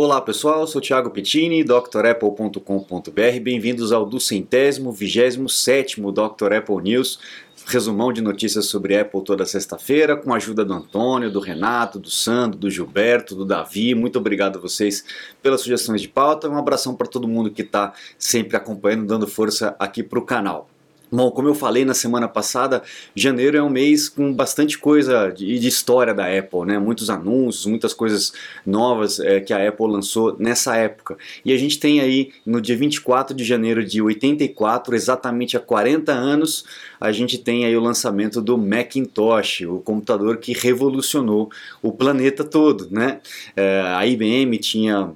Olá 0.00 0.20
pessoal, 0.20 0.64
sou 0.64 0.80
Thiago 0.80 1.10
Pettini, 1.10 1.64
drapple.com.br. 1.64 3.40
Bem-vindos 3.42 3.90
ao 3.90 4.06
do 4.06 4.20
centésimo, 4.20 4.92
vigésimo 4.92 5.48
sétimo 5.48 6.12
Dr. 6.12 6.52
Apple 6.56 6.80
News, 6.80 7.18
resumão 7.66 8.12
de 8.12 8.20
notícias 8.20 8.66
sobre 8.66 8.96
Apple 8.96 9.24
toda 9.24 9.44
sexta-feira, 9.44 10.16
com 10.16 10.32
a 10.32 10.36
ajuda 10.36 10.64
do 10.64 10.72
Antônio, 10.72 11.32
do 11.32 11.40
Renato, 11.40 11.98
do 11.98 12.08
Sandro, 12.08 12.56
do 12.56 12.70
Gilberto, 12.70 13.34
do 13.34 13.44
Davi. 13.44 13.92
Muito 13.96 14.20
obrigado 14.20 14.58
a 14.58 14.62
vocês 14.62 15.04
pelas 15.42 15.62
sugestões 15.62 16.00
de 16.00 16.06
pauta. 16.06 16.48
Um 16.48 16.56
abração 16.56 16.94
para 16.94 17.08
todo 17.08 17.26
mundo 17.26 17.50
que 17.50 17.62
está 17.62 17.92
sempre 18.16 18.56
acompanhando, 18.56 19.04
dando 19.04 19.26
força 19.26 19.74
aqui 19.80 20.04
para 20.04 20.20
o 20.20 20.24
canal. 20.24 20.70
Bom, 21.10 21.30
como 21.30 21.48
eu 21.48 21.54
falei 21.54 21.86
na 21.86 21.94
semana 21.94 22.28
passada, 22.28 22.82
janeiro 23.14 23.56
é 23.56 23.62
um 23.62 23.70
mês 23.70 24.10
com 24.10 24.30
bastante 24.30 24.76
coisa 24.76 25.30
de, 25.30 25.58
de 25.58 25.66
história 25.66 26.12
da 26.12 26.26
Apple, 26.26 26.66
né? 26.66 26.78
Muitos 26.78 27.08
anúncios, 27.08 27.64
muitas 27.64 27.94
coisas 27.94 28.34
novas 28.66 29.18
é, 29.18 29.40
que 29.40 29.54
a 29.54 29.68
Apple 29.68 29.86
lançou 29.86 30.36
nessa 30.38 30.76
época. 30.76 31.16
E 31.42 31.52
a 31.54 31.56
gente 31.56 31.80
tem 31.80 32.00
aí 32.00 32.30
no 32.44 32.60
dia 32.60 32.76
24 32.76 33.34
de 33.34 33.42
janeiro 33.42 33.82
de 33.82 34.02
84, 34.02 34.94
exatamente 34.94 35.56
há 35.56 35.60
40 35.60 36.12
anos, 36.12 36.66
a 37.00 37.10
gente 37.10 37.38
tem 37.38 37.64
aí 37.64 37.74
o 37.74 37.80
lançamento 37.80 38.42
do 38.42 38.58
Macintosh, 38.58 39.62
o 39.62 39.78
computador 39.78 40.36
que 40.36 40.52
revolucionou 40.52 41.50
o 41.80 41.90
planeta 41.90 42.44
todo, 42.44 42.86
né? 42.90 43.20
É, 43.56 43.80
a 43.80 44.06
IBM 44.06 44.58
tinha 44.58 45.10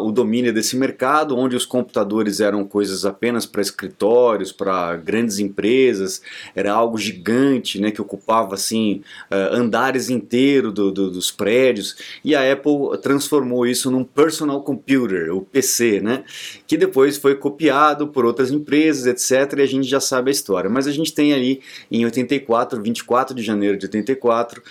o 0.00 0.12
domínio 0.12 0.52
desse 0.52 0.76
mercado, 0.76 1.36
onde 1.36 1.56
os 1.56 1.66
computadores 1.66 2.40
eram 2.40 2.64
coisas 2.64 3.04
apenas 3.04 3.44
para 3.44 3.60
escritórios, 3.60 4.52
para 4.52 4.96
grandes 4.96 5.38
empresas, 5.38 6.22
era 6.54 6.72
algo 6.72 6.96
gigante, 6.96 7.80
né, 7.80 7.90
que 7.90 8.00
ocupava 8.00 8.54
assim 8.54 9.02
uh, 9.30 9.54
andares 9.54 10.08
inteiros 10.08 10.72
do, 10.72 10.92
do, 10.92 11.10
dos 11.10 11.30
prédios, 11.30 11.96
e 12.24 12.34
a 12.34 12.52
Apple 12.52 12.98
transformou 13.02 13.66
isso 13.66 13.90
num 13.90 14.04
personal 14.04 14.62
computer, 14.62 15.34
o 15.34 15.40
PC, 15.40 16.00
né, 16.00 16.24
que 16.66 16.76
depois 16.76 17.16
foi 17.16 17.34
copiado 17.34 18.08
por 18.08 18.24
outras 18.24 18.50
empresas, 18.50 19.06
etc, 19.06 19.58
e 19.58 19.62
a 19.62 19.66
gente 19.66 19.88
já 19.88 20.00
sabe 20.00 20.30
a 20.30 20.32
história. 20.32 20.70
Mas 20.70 20.86
a 20.86 20.92
gente 20.92 21.12
tem 21.12 21.32
ali 21.32 21.60
em 21.90 22.04
84, 22.04 22.80
24 22.80 23.34
de 23.34 23.42
janeiro 23.42 23.76
de 23.76 23.86
84, 23.86 24.60
uh, 24.60 24.64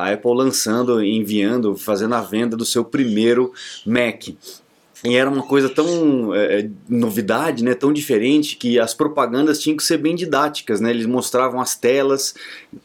a 0.00 0.12
Apple 0.12 0.34
lançando, 0.34 1.02
enviando, 1.02 1.76
fazendo 1.76 2.14
a 2.14 2.20
venda 2.20 2.56
do 2.56 2.64
seu 2.64 2.84
primeiro 2.84 3.52
Mac. 3.86 4.28
E 5.04 5.16
era 5.16 5.28
uma 5.28 5.42
coisa 5.42 5.68
tão 5.68 6.34
é, 6.34 6.60
é, 6.60 6.70
novidade, 6.88 7.62
né, 7.62 7.74
tão 7.74 7.92
diferente 7.92 8.56
que 8.56 8.80
as 8.80 8.94
propagandas 8.94 9.58
tinham 9.58 9.76
que 9.76 9.82
ser 9.82 9.98
bem 9.98 10.14
didáticas, 10.14 10.80
né? 10.80 10.88
Eles 10.88 11.04
mostravam 11.04 11.60
as 11.60 11.76
telas, 11.76 12.34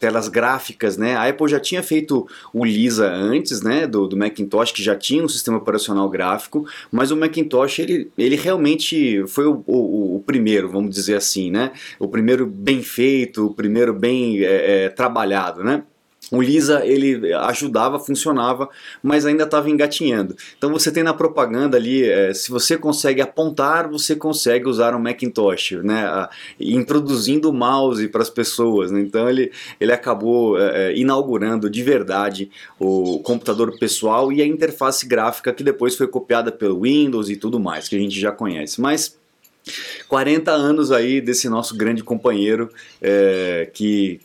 telas 0.01 0.27
gráficas, 0.27 0.97
né? 0.97 1.15
A 1.15 1.29
Apple 1.29 1.47
já 1.47 1.61
tinha 1.61 1.81
feito 1.81 2.27
o 2.53 2.65
Lisa 2.65 3.09
antes, 3.09 3.61
né, 3.61 3.87
do, 3.87 4.05
do 4.05 4.17
Macintosh 4.17 4.73
que 4.73 4.83
já 4.83 4.97
tinha 4.97 5.23
um 5.23 5.29
sistema 5.29 5.57
operacional 5.57 6.09
gráfico, 6.09 6.67
mas 6.91 7.09
o 7.09 7.15
Macintosh 7.15 7.79
ele, 7.79 8.11
ele 8.17 8.35
realmente 8.35 9.25
foi 9.27 9.45
o, 9.45 9.63
o, 9.65 10.17
o 10.17 10.23
primeiro, 10.25 10.67
vamos 10.67 10.93
dizer 10.93 11.15
assim, 11.15 11.49
né? 11.49 11.71
O 11.97 12.07
primeiro 12.09 12.45
bem 12.45 12.83
feito, 12.83 13.45
o 13.45 13.53
primeiro 13.53 13.93
bem 13.93 14.43
é, 14.43 14.85
é 14.85 14.89
trabalhado, 14.89 15.63
né? 15.63 15.83
O 16.31 16.41
Lisa 16.41 16.85
ele 16.85 17.33
ajudava, 17.33 17.99
funcionava, 17.99 18.69
mas 19.01 19.25
ainda 19.25 19.43
estava 19.43 19.69
engatinhando. 19.69 20.35
Então 20.57 20.71
você 20.71 20.91
tem 20.91 21.01
na 21.01 21.13
propaganda 21.13 21.75
ali, 21.75 22.03
é, 22.03 22.33
se 22.33 22.51
você 22.51 22.77
consegue 22.77 23.21
apontar, 23.21 23.89
você 23.89 24.15
consegue 24.15 24.67
usar 24.67 24.95
um 24.95 24.99
Macintosh, 24.99 25.71
né? 25.83 26.05
A, 26.05 26.29
introduzindo 26.59 27.49
o 27.49 27.53
mouse 27.53 28.07
para 28.07 28.21
as 28.21 28.29
pessoas. 28.29 28.91
Né? 28.91 29.01
Então 29.01 29.27
ele, 29.29 29.51
ele 29.79 29.91
acabou 29.91 30.59
é, 30.59 30.91
é, 30.91 30.97
inaugurando 30.97 31.69
de 31.69 31.81
verdade 31.81 32.51
o 32.79 33.19
computador 33.19 33.77
pessoal 33.79 34.31
e 34.31 34.41
a 34.41 34.45
interface 34.45 35.07
gráfica 35.07 35.51
que 35.51 35.63
depois 35.63 35.95
foi 35.95 36.07
copiada 36.07 36.51
pelo 36.51 36.81
Windows 36.81 37.29
e 37.29 37.35
tudo 37.35 37.59
mais, 37.59 37.87
que 37.87 37.95
a 37.95 37.99
gente 37.99 38.19
já 38.19 38.31
conhece. 38.31 38.79
Mas 38.79 39.17
40 40.07 40.51
anos 40.51 40.91
aí 40.91 41.21
desse 41.21 41.47
nosso 41.47 41.75
grande 41.75 42.03
companheiro 42.03 42.69
é, 43.01 43.69
que 43.73 44.19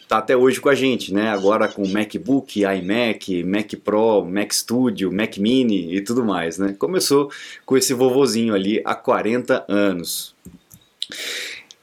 está 0.00 0.18
até 0.18 0.36
hoje 0.36 0.60
com 0.60 0.68
a 0.68 0.74
gente, 0.74 1.12
né? 1.12 1.28
Agora 1.28 1.68
com 1.68 1.86
MacBook, 1.86 2.60
iMac, 2.60 3.44
Mac 3.44 3.72
Pro, 3.84 4.24
Mac 4.24 4.52
Studio, 4.52 5.12
Mac 5.12 5.36
Mini 5.36 5.94
e 5.94 6.00
tudo 6.00 6.24
mais, 6.24 6.58
né? 6.58 6.74
Começou 6.78 7.30
com 7.64 7.76
esse 7.76 7.92
vovozinho 7.92 8.54
ali 8.54 8.80
há 8.84 8.94
40 8.94 9.64
anos. 9.68 10.34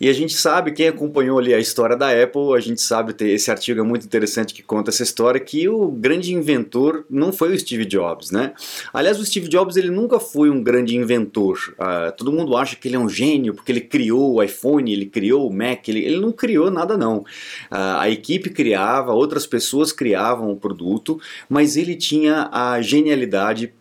E 0.04 0.10
a 0.10 0.14
gente 0.14 0.36
sabe, 0.36 0.74
quem 0.74 0.90
acompanhou 0.90 1.40
ali 1.40 1.54
a 1.54 1.60
história 1.60 1.96
da 1.96 2.10
Apple, 2.10 2.58
a 2.58 2.60
gente 2.60 2.82
sabe, 2.82 3.14
ter 3.14 3.30
esse 3.30 3.50
artigo 3.50 3.80
é 3.80 3.84
muito 3.84 4.06
interessante 4.06 4.54
que 4.54 4.62
conta 4.62 4.90
essa 4.90 5.02
história, 5.02 5.40
que 5.40 5.70
o 5.70 5.90
grande 5.90 6.34
inventor 6.34 7.06
não 7.10 7.32
foi 7.32 7.56
o 7.56 7.58
Steve 7.58 7.86
Jobs, 7.86 8.30
né? 8.30 8.52
Aliás, 8.94 9.18
o 9.18 9.26
Steve 9.26 9.48
Jobs 9.48 9.78
ele 9.78 9.90
nunca 9.90 10.20
foi 10.20 10.50
um 10.50 10.62
grande 10.62 10.94
inventor. 10.98 11.58
Uh, 11.80 12.12
todo 12.18 12.34
mundo 12.34 12.58
acha 12.58 12.76
que 12.76 12.90
ele 12.90 12.98
é 12.98 13.00
um 13.00 13.08
gênio 13.08 13.54
porque 13.54 13.72
ele 13.72 13.80
criou 13.80 14.34
o 14.34 14.44
iPhone, 14.44 14.92
ele 14.92 15.06
criou 15.06 15.48
o 15.48 15.54
Mac, 15.54 15.88
ele, 15.88 16.04
ele 16.04 16.20
não 16.20 16.34
criou 16.34 16.70
nada 16.70 16.98
não. 16.98 17.20
Uh, 17.20 17.96
a 18.00 18.10
equipe 18.10 18.50
criava, 18.50 19.14
outras 19.14 19.48
pessoas 19.48 19.94
criavam 19.94 20.52
o 20.52 20.58
produto, 20.58 21.18
mas 21.48 21.78
ele 21.78 21.96
tinha 21.96 22.50
a 22.52 22.82
genialidade 22.82 23.74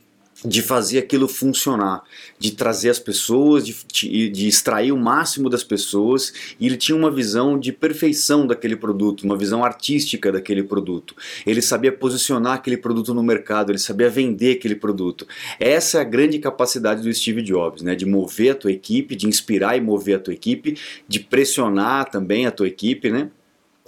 de 0.44 0.60
fazer 0.60 0.98
aquilo 0.98 1.28
funcionar, 1.28 2.03
de 2.38 2.53
trazer 2.53 2.91
as 2.91 2.98
pessoas, 2.98 3.64
de, 3.64 4.28
de, 4.30 4.48
extrair 4.48 4.92
o 4.92 4.97
máximo 4.97 5.48
das 5.48 5.62
pessoas, 5.62 6.32
e 6.58 6.66
ele 6.66 6.76
tinha 6.76 6.97
uma 6.97 7.10
visão 7.10 7.58
de 7.58 7.72
perfeição 7.72 8.47
daquele 8.47 8.76
produto, 8.76 9.22
uma 9.22 9.36
visão 9.36 9.64
artística 9.64 10.32
daquele 10.32 10.62
produto. 10.62 11.14
Ele 11.47 11.62
sabia 11.62 11.92
posicionar 11.92 12.54
aquele 12.54 12.76
produto 12.76 13.14
no 13.14 13.22
mercado, 13.22 13.70
ele 13.70 13.78
sabia 13.78 14.10
vender 14.10 14.56
aquele 14.56 14.75
produto. 14.75 15.26
Essa 15.60 15.98
é 15.98 16.00
a 16.00 16.04
grande 16.04 16.38
capacidade 16.38 17.03
do 17.03 17.12
Steve 17.12 17.42
Jobs, 17.42 17.82
né? 17.82 17.94
de 17.94 18.04
mover 18.04 18.50
a 18.50 18.54
tua 18.54 18.72
equipe, 18.72 19.14
de 19.14 19.26
inspirar 19.26 19.76
e 19.76 19.80
mover 19.80 20.16
a 20.16 20.19
tua 20.19 20.34
equipe, 20.34 20.76
de 21.06 21.20
pressionar 21.20 22.10
também 22.10 22.47
a 22.47 22.50
tua 22.50 22.66
equipe, 22.66 23.10
né? 23.10 23.30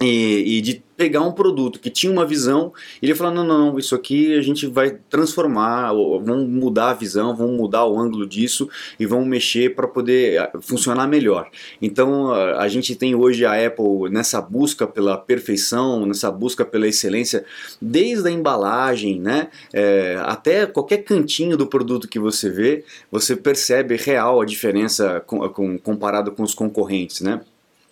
E, 0.01 0.59
e, 0.59 0.61
de 0.61 0.83
pegar 0.97 1.21
um 1.21 1.31
produto 1.31 1.79
que 1.79 1.89
tinha 1.89 2.13
uma 2.13 2.27
visão 2.27 2.73
ele 3.01 3.15
falar 3.15 3.31
não, 3.31 3.45
não, 3.45 3.79
isso 3.79 3.95
aqui 3.95 4.37
a 4.37 4.43
gente 4.43 4.67
vai 4.67 4.99
transformar, 5.09 5.93
vamos 5.93 6.49
mudar 6.49 6.91
a 6.91 6.95
visão, 6.95 7.35
vamos 7.35 7.57
mudar 7.57 7.85
o 7.85 7.99
ângulo 7.99 8.27
disso 8.27 8.69
e 8.99 9.07
vamos 9.07 9.27
mexer 9.27 9.75
para 9.75 9.87
poder 9.87 10.41
ah, 10.41 10.51
funcionar 10.61 11.07
melhor. 11.07 11.49
Então 11.81 12.33
a 12.33 12.67
gente 12.67 12.97
tem 12.97 13.15
hoje 13.15 13.45
a 13.47 13.67
Apple 13.67 14.11
nessa 14.11 14.41
busca 14.41 14.85
pela 14.85 15.17
perfeição, 15.17 16.05
nessa 16.07 16.31
busca 16.31 16.65
pela 16.65 16.89
excelência, 16.89 17.45
desde 17.81 18.29
a 18.29 18.33
embalagem, 18.33 19.21
né, 19.21 19.49
é, 19.73 20.17
até 20.23 20.67
qualquer 20.67 20.99
cantinho 20.99 21.57
do 21.57 21.69
produto 21.69 22.09
que 22.09 22.19
você 22.19 22.51
vê, 22.51 22.85
você 23.13 23.37
percebe 23.37 23.97
real 23.97 24.41
a 24.41 24.45
diferença 24.45 25.21
com, 25.21 25.49
com, 25.51 25.79
comparado 25.79 26.33
com 26.33 26.43
os 26.43 26.55
concorrentes, 26.55 27.21
né? 27.21 27.41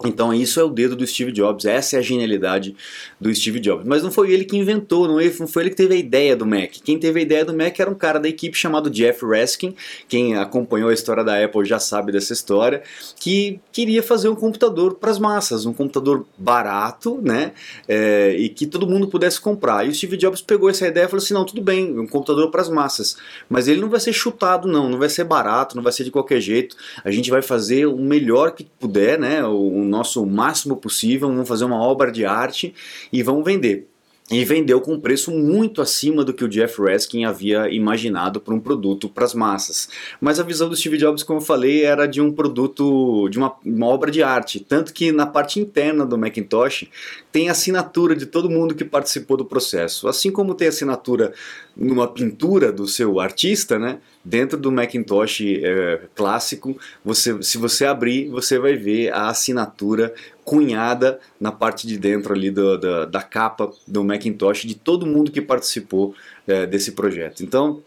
Então 0.04 0.32
isso 0.32 0.58
é 0.58 0.64
o 0.64 0.68
dedo 0.68 0.96
do 0.96 1.06
Steve 1.06 1.32
Jobs, 1.32 1.64
essa 1.64 1.96
é 1.96 1.98
a 1.98 2.02
genialidade 2.02 2.74
do 3.20 3.34
Steve 3.34 3.60
Jobs. 3.60 3.86
Mas 3.86 4.02
não 4.02 4.10
foi 4.10 4.32
ele 4.32 4.44
que 4.44 4.56
inventou, 4.56 5.06
não 5.06 5.46
foi 5.46 5.64
ele 5.64 5.70
que 5.70 5.76
teve 5.76 5.94
a 5.94 5.98
ideia 5.98 6.34
do 6.34 6.46
Mac. 6.46 6.72
Quem 6.84 6.98
teve 6.98 7.20
a 7.20 7.22
ideia 7.22 7.44
do 7.44 7.54
Mac 7.54 7.78
era 7.78 7.90
um 7.90 7.94
cara 7.94 8.18
da 8.18 8.28
equipe 8.28 8.56
chamado 8.56 8.90
Jeff 8.90 9.24
Raskin, 9.24 9.74
quem 10.08 10.36
acompanhou 10.36 10.88
a 10.88 10.94
história 10.94 11.22
da 11.22 11.42
Apple 11.42 11.64
já 11.64 11.78
sabe 11.78 12.12
dessa 12.12 12.32
história, 12.32 12.82
que 13.20 13.60
queria 13.70 14.02
fazer 14.02 14.28
um 14.28 14.34
computador 14.34 14.94
para 14.94 15.10
as 15.10 15.18
massas, 15.18 15.66
um 15.66 15.72
computador 15.72 16.26
barato, 16.36 17.20
né, 17.22 17.52
é, 17.88 18.34
e 18.38 18.48
que 18.48 18.66
todo 18.66 18.86
mundo 18.86 19.08
pudesse 19.08 19.40
comprar. 19.40 19.86
E 19.86 19.90
o 19.90 19.94
Steve 19.94 20.16
Jobs 20.16 20.40
pegou 20.40 20.70
essa 20.70 20.86
ideia 20.86 21.04
e 21.04 21.08
falou 21.08 21.22
assim, 21.22 21.34
não, 21.34 21.44
tudo 21.44 21.62
bem, 21.62 21.98
um 21.98 22.06
computador 22.06 22.50
para 22.50 22.62
as 22.62 22.68
massas, 22.68 23.16
mas 23.48 23.68
ele 23.68 23.80
não 23.80 23.88
vai 23.88 24.00
ser 24.00 24.12
chutado 24.12 24.62
não, 24.66 24.88
não 24.88 24.98
vai 24.98 25.08
ser 25.08 25.24
barato, 25.24 25.76
não 25.76 25.82
vai 25.82 25.92
ser 25.92 26.04
de 26.04 26.10
qualquer 26.10 26.40
jeito, 26.40 26.76
a 27.04 27.10
gente 27.10 27.30
vai 27.30 27.42
fazer 27.42 27.86
o 27.86 27.96
melhor 27.96 28.52
que 28.52 28.64
puder, 28.78 29.18
né, 29.18 29.44
nosso 29.92 30.26
máximo 30.26 30.76
possível, 30.76 31.28
vamos 31.28 31.46
fazer 31.46 31.64
uma 31.64 31.80
obra 31.80 32.10
de 32.10 32.24
arte 32.24 32.74
e 33.12 33.22
vamos 33.22 33.44
vender 33.44 33.91
e 34.32 34.46
vendeu 34.46 34.80
com 34.80 34.94
um 34.94 35.00
preço 35.00 35.30
muito 35.30 35.82
acima 35.82 36.24
do 36.24 36.32
que 36.32 36.42
o 36.42 36.48
Jeff 36.48 36.80
Raskin 36.80 37.26
havia 37.26 37.68
imaginado 37.68 38.40
para 38.40 38.54
um 38.54 38.58
produto 38.58 39.06
para 39.06 39.26
as 39.26 39.34
massas. 39.34 39.90
Mas 40.18 40.40
a 40.40 40.42
visão 40.42 40.70
do 40.70 40.76
Steve 40.76 40.96
Jobs, 40.96 41.22
como 41.22 41.38
eu 41.38 41.44
falei, 41.44 41.84
era 41.84 42.06
de 42.06 42.18
um 42.18 42.32
produto, 42.32 43.28
de 43.28 43.36
uma, 43.36 43.54
uma, 43.62 43.86
obra 43.86 44.10
de 44.10 44.22
arte, 44.22 44.58
tanto 44.58 44.94
que 44.94 45.12
na 45.12 45.26
parte 45.26 45.60
interna 45.60 46.06
do 46.06 46.16
Macintosh 46.16 46.86
tem 47.30 47.50
assinatura 47.50 48.16
de 48.16 48.24
todo 48.24 48.48
mundo 48.48 48.74
que 48.74 48.86
participou 48.86 49.36
do 49.36 49.44
processo, 49.44 50.08
assim 50.08 50.30
como 50.30 50.54
tem 50.54 50.68
assinatura 50.68 51.34
numa 51.76 52.08
pintura 52.08 52.72
do 52.72 52.86
seu 52.86 53.20
artista, 53.20 53.78
né? 53.78 53.98
Dentro 54.24 54.56
do 54.56 54.72
Macintosh 54.72 55.42
é, 55.42 56.00
clássico, 56.14 56.78
você, 57.04 57.42
se 57.42 57.58
você 57.58 57.84
abrir, 57.84 58.28
você 58.28 58.58
vai 58.58 58.76
ver 58.76 59.12
a 59.12 59.28
assinatura 59.28 60.14
cunhada 60.44 61.20
na 61.40 61.52
parte 61.52 61.86
de 61.86 61.96
dentro 61.96 62.32
ali 62.32 62.50
do, 62.50 62.76
da, 62.76 63.04
da 63.04 63.22
capa 63.22 63.70
do 63.86 64.02
Macintosh 64.02 64.62
de 64.64 64.74
todo 64.74 65.06
mundo 65.06 65.30
que 65.30 65.40
participou 65.40 66.14
é, 66.46 66.66
desse 66.66 66.92
projeto. 66.92 67.42
Então 67.42 67.80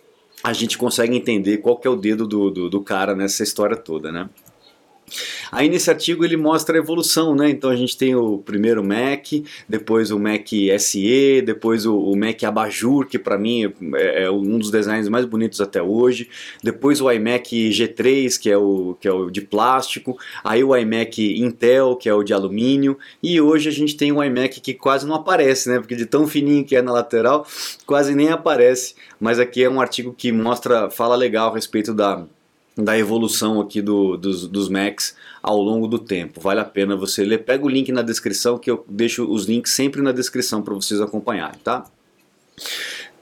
a 0.43 0.53
gente 0.53 0.77
consegue 0.77 1.15
entender 1.15 1.57
qual 1.57 1.77
que 1.77 1.87
é 1.87 1.89
o 1.89 1.95
dedo 1.95 2.27
do, 2.27 2.49
do, 2.51 2.69
do 2.69 2.81
cara 2.81 3.15
nessa 3.15 3.43
história 3.43 3.75
toda, 3.75 4.11
né? 4.11 4.29
Aí 5.51 5.69
nesse 5.69 5.89
artigo 5.89 6.23
ele 6.23 6.37
mostra 6.37 6.77
a 6.77 6.81
evolução, 6.81 7.35
né? 7.35 7.49
Então 7.49 7.69
a 7.69 7.75
gente 7.75 7.97
tem 7.97 8.15
o 8.15 8.37
primeiro 8.37 8.83
Mac, 8.83 9.27
depois 9.67 10.11
o 10.11 10.19
Mac 10.19 10.47
SE, 10.79 11.41
depois 11.41 11.85
o, 11.85 11.97
o 11.97 12.15
Mac 12.15 12.43
Abajur, 12.43 13.07
que 13.07 13.19
para 13.19 13.37
mim 13.37 13.73
é, 13.95 14.23
é, 14.23 14.31
um 14.31 14.57
dos 14.57 14.71
designs 14.71 15.09
mais 15.09 15.25
bonitos 15.25 15.61
até 15.61 15.81
hoje, 15.81 16.29
depois 16.63 17.01
o 17.01 17.11
iMac 17.11 17.69
G3, 17.69 18.39
que 18.39 18.49
é 18.49 18.57
o, 18.57 18.95
que 18.99 19.07
é 19.07 19.11
o 19.11 19.29
de 19.29 19.41
plástico, 19.41 20.17
aí 20.43 20.63
o 20.63 20.75
iMac 20.75 21.39
Intel, 21.39 21.95
que 21.95 22.09
é 22.09 22.13
o 22.13 22.23
de 22.23 22.33
alumínio, 22.33 22.97
e 23.21 23.39
hoje 23.39 23.69
a 23.69 23.71
gente 23.71 23.95
tem 23.95 24.11
um 24.11 24.23
iMac 24.23 24.59
que 24.61 24.73
quase 24.73 25.05
não 25.07 25.15
aparece, 25.15 25.69
né? 25.69 25.79
Porque 25.79 25.95
de 25.95 26.05
tão 26.05 26.27
fininho 26.27 26.65
que 26.65 26.75
é 26.75 26.81
na 26.81 26.91
lateral, 26.91 27.45
quase 27.85 28.15
nem 28.15 28.29
aparece, 28.29 28.95
mas 29.19 29.39
aqui 29.39 29.63
é 29.63 29.69
um 29.69 29.81
artigo 29.81 30.13
que 30.13 30.31
mostra, 30.31 30.89
fala 30.89 31.15
legal 31.15 31.51
a 31.51 31.55
respeito 31.55 31.93
da 31.93 32.25
da 32.77 32.97
evolução 32.97 33.61
aqui 33.61 33.81
do, 33.81 34.17
dos, 34.17 34.47
dos 34.47 34.69
Macs 34.69 35.15
ao 35.41 35.61
longo 35.61 35.87
do 35.87 35.97
tempo. 35.97 36.41
Vale 36.41 36.59
a 36.59 36.65
pena 36.65 36.95
você 36.95 37.23
ler. 37.23 37.39
Pega 37.39 37.65
o 37.65 37.69
link 37.69 37.91
na 37.91 38.01
descrição 38.01 38.57
que 38.57 38.69
eu 38.69 38.85
deixo 38.89 39.25
os 39.31 39.45
links 39.45 39.71
sempre 39.71 40.01
na 40.01 40.11
descrição 40.11 40.61
para 40.61 40.73
vocês 40.73 40.99
acompanharem, 40.99 41.59
tá? 41.63 41.85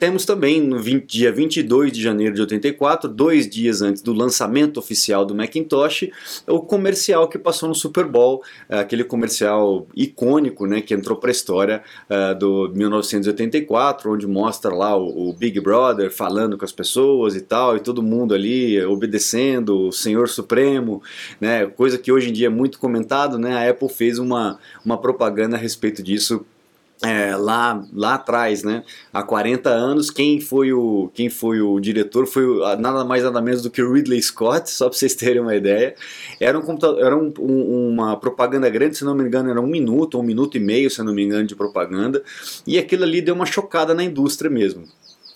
Temos 0.03 0.25
também 0.25 0.59
no 0.59 0.79
20, 0.79 1.05
dia 1.05 1.31
22 1.31 1.89
de 1.89 2.01
janeiro 2.01 2.35
de 2.35 2.41
84, 2.41 3.07
dois 3.07 3.47
dias 3.47 3.81
antes 3.81 4.01
do 4.01 4.11
lançamento 4.11 4.77
oficial 4.77 5.23
do 5.23 5.33
Macintosh, 5.33 6.09
o 6.45 6.59
comercial 6.59 7.29
que 7.29 7.39
passou 7.39 7.69
no 7.69 7.73
Super 7.73 8.03
Bowl, 8.03 8.43
é, 8.67 8.79
aquele 8.79 9.05
comercial 9.05 9.87
icônico 9.95 10.65
né, 10.67 10.81
que 10.81 10.93
entrou 10.93 11.17
para 11.17 11.29
a 11.29 11.31
história 11.31 11.81
uh, 12.09 12.37
do 12.37 12.69
1984, 12.75 14.11
onde 14.11 14.27
mostra 14.27 14.75
lá 14.75 14.93
o, 14.93 15.29
o, 15.29 15.33
Big 15.33 15.57
Brother 15.61 16.11
falando 16.11 16.57
com 16.57 16.65
as 16.65 16.73
pessoas 16.73 17.33
e 17.33 17.39
tal, 17.39 17.77
e 17.77 17.79
todo 17.79 18.03
mundo 18.03 18.33
ali 18.33 18.83
obedecendo 18.83 19.87
o 19.87 19.91
Senhor 19.93 20.27
Supremo, 20.27 21.01
né, 21.39 21.65
coisa 21.65 21.97
que 21.97 22.11
hoje 22.11 22.29
em 22.29 22.33
dia 22.33 22.47
é 22.47 22.49
muito 22.49 22.77
comentado. 22.77 23.39
Né, 23.39 23.55
a 23.55 23.69
Apple 23.69 23.87
fez 23.87 24.19
uma, 24.19 24.59
uma 24.83 24.97
propaganda 24.97 25.55
a 25.55 25.59
respeito 25.59 26.03
disso 26.03 26.45
é, 27.03 27.35
lá, 27.35 27.85
lá 27.91 28.13
atrás, 28.15 28.63
né, 28.63 28.83
há 29.11 29.21
40 29.21 29.69
anos, 29.69 30.09
quem 30.09 30.39
foi 30.39 30.71
o, 30.71 31.11
quem 31.13 31.29
foi 31.29 31.61
o 31.61 31.79
diretor 31.79 32.25
foi 32.25 32.45
o, 32.45 32.59
nada 32.77 33.03
mais 33.03 33.23
nada 33.23 33.41
menos 33.41 33.61
do 33.61 33.69
que 33.69 33.83
Ridley 33.83 34.21
Scott, 34.21 34.69
só 34.71 34.87
para 34.87 34.97
vocês 34.97 35.13
terem 35.13 35.41
uma 35.41 35.55
ideia. 35.55 35.95
Era, 36.39 36.57
um, 36.57 36.77
era 36.99 37.17
um, 37.17 37.33
um, 37.39 37.89
uma 37.89 38.15
propaganda 38.15 38.69
grande, 38.69 38.97
se 38.97 39.03
não 39.03 39.13
me 39.13 39.23
engano, 39.23 39.49
era 39.49 39.59
um 39.59 39.67
minuto, 39.67 40.17
um 40.17 40.23
minuto 40.23 40.55
e 40.55 40.59
meio, 40.59 40.89
se 40.89 41.03
não 41.03 41.13
me 41.13 41.23
engano, 41.23 41.45
de 41.45 41.55
propaganda, 41.55 42.23
e 42.65 42.77
aquilo 42.77 43.03
ali 43.03 43.21
deu 43.21 43.35
uma 43.35 43.45
chocada 43.45 43.93
na 43.93 44.03
indústria 44.03 44.49
mesmo 44.49 44.83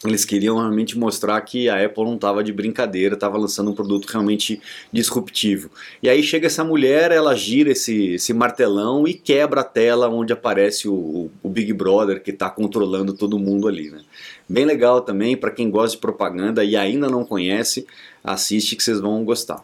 eles 0.05 0.23
queriam 0.23 0.57
realmente 0.57 0.97
mostrar 0.97 1.41
que 1.41 1.67
a 1.69 1.83
Apple 1.83 2.03
não 2.03 2.15
estava 2.15 2.43
de 2.43 2.53
brincadeira, 2.53 3.15
estava 3.15 3.37
lançando 3.37 3.71
um 3.71 3.73
produto 3.73 4.05
realmente 4.05 4.61
disruptivo. 4.91 5.71
E 6.03 6.09
aí 6.09 6.21
chega 6.21 6.45
essa 6.45 6.63
mulher, 6.63 7.11
ela 7.11 7.35
gira 7.35 7.71
esse, 7.71 8.13
esse 8.13 8.31
martelão 8.33 9.07
e 9.07 9.13
quebra 9.13 9.61
a 9.61 9.63
tela 9.63 10.07
onde 10.07 10.31
aparece 10.31 10.87
o, 10.87 11.31
o 11.41 11.49
Big 11.49 11.73
Brother 11.73 12.21
que 12.21 12.29
está 12.29 12.49
controlando 12.49 13.13
todo 13.13 13.39
mundo 13.39 13.67
ali. 13.67 13.89
Né? 13.89 14.01
Bem 14.47 14.65
legal 14.65 15.01
também, 15.01 15.35
para 15.35 15.51
quem 15.51 15.69
gosta 15.69 15.95
de 15.95 16.01
propaganda 16.01 16.63
e 16.63 16.75
ainda 16.75 17.09
não 17.09 17.25
conhece, 17.25 17.87
assiste 18.23 18.75
que 18.75 18.83
vocês 18.83 18.99
vão 18.99 19.25
gostar. 19.25 19.63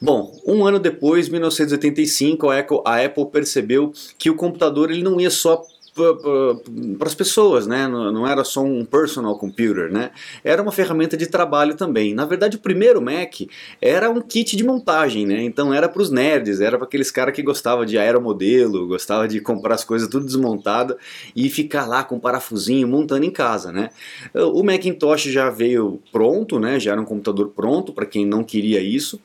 Bom, 0.00 0.40
um 0.46 0.66
ano 0.66 0.78
depois, 0.78 1.28
1985, 1.28 2.48
a 2.84 3.04
Apple, 3.04 3.26
percebeu 3.30 3.92
que 4.18 4.30
o 4.30 4.34
computador 4.34 4.90
ele 4.90 5.02
não 5.02 5.20
ia 5.20 5.30
só 5.30 5.64
para 5.94 7.06
as 7.06 7.14
pessoas, 7.14 7.66
né? 7.66 7.86
Não, 7.86 8.26
era 8.26 8.44
só 8.44 8.62
um 8.62 8.84
personal 8.84 9.36
computer, 9.38 9.92
né? 9.92 10.10
Era 10.42 10.62
uma 10.62 10.72
ferramenta 10.72 11.16
de 11.16 11.26
trabalho 11.26 11.74
também. 11.74 12.14
Na 12.14 12.24
verdade, 12.24 12.56
o 12.56 12.60
primeiro 12.60 13.00
Mac 13.02 13.42
era 13.80 14.10
um 14.10 14.20
kit 14.20 14.56
de 14.56 14.64
montagem, 14.64 15.26
né? 15.26 15.42
Então 15.42 15.72
era 15.72 15.88
para 15.88 16.00
os 16.00 16.10
nerds, 16.10 16.60
era 16.60 16.78
para 16.78 16.86
aqueles 16.86 17.10
caras 17.10 17.34
que 17.34 17.42
gostavam 17.42 17.84
de 17.84 17.98
aeromodelo, 17.98 18.86
gostava 18.86 19.28
de 19.28 19.40
comprar 19.40 19.74
as 19.74 19.84
coisas 19.84 20.08
tudo 20.08 20.24
desmontada 20.24 20.96
e 21.36 21.50
ficar 21.50 21.86
lá 21.86 22.02
com 22.02 22.16
um 22.16 22.20
parafusinho 22.20 22.88
montando 22.88 23.24
em 23.24 23.30
casa, 23.30 23.70
né? 23.70 23.90
O 24.34 24.62
Macintosh 24.62 25.24
já 25.24 25.50
veio 25.50 26.00
pronto, 26.10 26.58
né? 26.58 26.80
Já 26.80 26.92
era 26.92 27.00
um 27.00 27.04
computador 27.04 27.52
pronto 27.54 27.92
para 27.92 28.06
quem 28.06 28.24
não 28.24 28.42
queria 28.42 28.80
isso. 28.80 29.20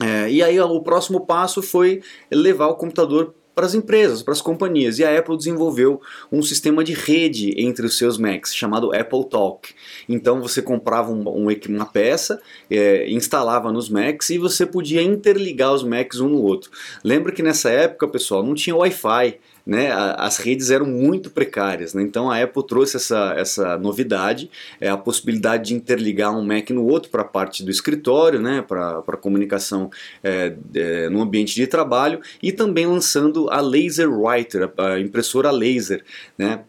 É, 0.00 0.30
e 0.30 0.42
aí 0.42 0.58
o 0.60 0.80
próximo 0.80 1.26
passo 1.26 1.60
foi 1.60 2.00
levar 2.30 2.68
o 2.68 2.76
computador 2.76 3.34
para 3.58 3.66
as 3.66 3.74
empresas, 3.74 4.22
para 4.22 4.32
as 4.32 4.40
companhias. 4.40 5.00
E 5.00 5.04
a 5.04 5.18
Apple 5.18 5.36
desenvolveu 5.36 6.00
um 6.30 6.40
sistema 6.42 6.84
de 6.84 6.94
rede 6.94 7.60
entre 7.60 7.84
os 7.84 7.98
seus 7.98 8.16
Macs, 8.16 8.54
chamado 8.54 8.94
Apple 8.94 9.28
Talk. 9.28 9.74
Então 10.08 10.40
você 10.40 10.62
comprava 10.62 11.10
um, 11.10 11.28
um, 11.28 11.48
uma 11.68 11.86
peça, 11.86 12.40
é, 12.70 13.10
instalava 13.10 13.72
nos 13.72 13.88
Macs 13.88 14.30
e 14.30 14.38
você 14.38 14.64
podia 14.64 15.02
interligar 15.02 15.74
os 15.74 15.82
Macs 15.82 16.20
um 16.20 16.28
no 16.28 16.40
outro. 16.40 16.70
Lembra 17.02 17.32
que 17.32 17.42
nessa 17.42 17.68
época, 17.68 18.06
pessoal, 18.06 18.44
não 18.44 18.54
tinha 18.54 18.76
Wi-Fi 18.76 19.40
né, 19.68 19.92
as 20.16 20.38
redes 20.38 20.70
eram 20.70 20.86
muito 20.86 21.28
precárias. 21.30 21.92
Né? 21.92 22.02
Então 22.02 22.30
a 22.30 22.42
Apple 22.42 22.66
trouxe 22.66 22.96
essa, 22.96 23.34
essa 23.36 23.76
novidade, 23.76 24.50
é 24.80 24.88
a 24.88 24.96
possibilidade 24.96 25.68
de 25.68 25.74
interligar 25.74 26.34
um 26.34 26.42
Mac 26.42 26.70
no 26.70 26.86
outro 26.86 27.10
para 27.10 27.20
a 27.20 27.26
parte 27.26 27.62
do 27.62 27.70
escritório, 27.70 28.40
né, 28.40 28.64
para 28.66 29.02
comunicação 29.20 29.90
é, 30.24 30.54
é, 30.74 31.10
no 31.10 31.20
ambiente 31.20 31.54
de 31.54 31.66
trabalho, 31.66 32.20
e 32.42 32.50
também 32.50 32.86
lançando 32.86 33.50
a 33.50 33.60
Laser 33.60 34.10
Writer, 34.10 34.72
a 34.78 34.98
impressora 34.98 35.50
laser, 35.50 36.02
né, 36.38 36.60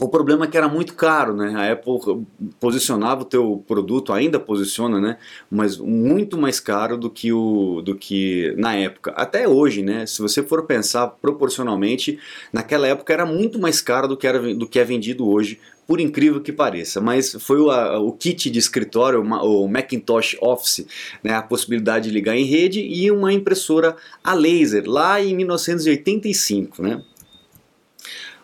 o 0.00 0.08
problema 0.08 0.44
é 0.44 0.48
que 0.48 0.56
era 0.56 0.68
muito 0.68 0.94
caro, 0.94 1.34
né? 1.34 1.54
A 1.54 1.72
Apple 1.72 2.26
posicionava 2.58 3.22
o 3.22 3.24
teu 3.24 3.62
produto, 3.66 4.12
ainda 4.12 4.40
posiciona, 4.40 5.00
né? 5.00 5.18
Mas 5.50 5.76
muito 5.76 6.38
mais 6.38 6.58
caro 6.60 6.96
do 6.96 7.10
que 7.10 7.32
o 7.32 7.82
do 7.82 7.94
que 7.94 8.54
na 8.56 8.74
época. 8.74 9.12
Até 9.12 9.46
hoje, 9.46 9.82
né? 9.82 10.06
Se 10.06 10.22
você 10.22 10.42
for 10.42 10.64
pensar 10.64 11.08
proporcionalmente, 11.08 12.18
naquela 12.52 12.86
época 12.86 13.12
era 13.12 13.26
muito 13.26 13.58
mais 13.58 13.80
caro 13.80 14.08
do 14.08 14.16
que 14.16 14.26
era 14.26 14.54
do 14.54 14.66
que 14.66 14.78
é 14.78 14.84
vendido 14.84 15.28
hoje, 15.28 15.60
por 15.86 16.00
incrível 16.00 16.40
que 16.40 16.52
pareça. 16.52 17.00
Mas 17.00 17.32
foi 17.40 17.60
o, 17.60 17.68
o 18.06 18.12
kit 18.12 18.50
de 18.50 18.58
escritório, 18.58 19.20
o 19.20 19.68
Macintosh 19.68 20.36
Office, 20.40 20.86
né? 21.22 21.34
A 21.34 21.42
possibilidade 21.42 22.08
de 22.08 22.14
ligar 22.14 22.36
em 22.36 22.44
rede 22.44 22.80
e 22.80 23.10
uma 23.10 23.32
impressora 23.32 23.94
a 24.24 24.32
laser 24.32 24.84
lá 24.86 25.20
em 25.20 25.34
1985, 25.36 26.82
né? 26.82 27.02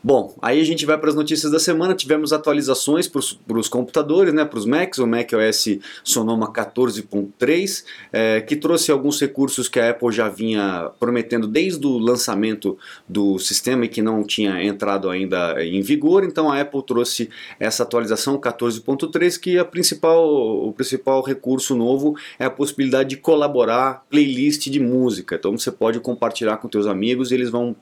Bom, 0.03 0.37
aí 0.41 0.61
a 0.61 0.65
gente 0.65 0.87
vai 0.87 0.97
para 0.97 1.09
as 1.09 1.15
notícias 1.17 1.50
da 1.50 1.59
semana. 1.59 1.93
Tivemos 1.93 2.33
atualizações 2.33 3.09
para 3.09 3.59
os 3.59 3.69
computadores, 3.69 4.33
né, 4.33 4.45
para 4.45 4.59
os 4.59 4.65
Macs, 4.65 4.99
o 4.99 5.06
macOS 5.06 5.79
Sonoma 6.05 6.53
14.3, 6.53 7.85
é, 8.12 8.41
que 8.41 8.55
trouxe 8.55 8.93
alguns 8.93 9.21
recursos 9.21 9.69
que 9.69 9.81
a 9.81 9.91
Apple 9.91 10.12
já 10.12 10.29
vinha 10.29 10.91
prometendo 11.00 11.49
desde 11.49 11.85
o 11.85 11.99
lançamento 11.99 12.79
do 13.09 13.41
sistema 13.41 13.87
e 13.87 13.89
que 13.89 14.00
não 14.00 14.23
tinha 14.23 14.62
entrado 14.62 15.11
ainda 15.11 15.56
em 15.65 15.81
vigor. 15.83 16.23
Então 16.23 16.51
a 16.51 16.61
Apple 16.61 16.83
trouxe 16.85 17.29
essa 17.59 17.83
atualização 17.83 18.39
14.3, 18.39 19.39
que 19.39 19.59
a 19.59 19.65
principal, 19.65 20.29
o 20.65 20.73
principal 20.73 21.23
recurso 21.23 21.75
novo 21.75 22.17
é 22.39 22.44
a 22.44 22.51
possibilidade 22.51 23.11
de 23.11 23.17
colaborar 23.17 24.05
playlist 24.08 24.69
de 24.70 24.79
música. 24.79 25.34
Então 25.34 25.58
você 25.58 25.72
pode 25.72 25.99
compartilhar 25.99 26.58
com 26.58 26.70
seus 26.70 26.87
amigos 26.87 27.32
e 27.32 27.34
eles 27.34 27.51
vão 27.51 27.75